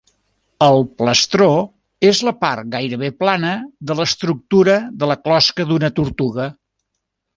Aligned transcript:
El 0.67 0.79
plastró 1.01 1.49
és 2.09 2.21
la 2.29 2.33
part 2.45 2.71
gairebé 2.77 3.11
plana 3.19 3.51
de 3.91 3.99
l'estructura 4.01 4.79
de 5.05 5.11
la 5.13 5.19
closca 5.29 5.69
d'una 5.73 5.93
tortuga. 6.01 6.49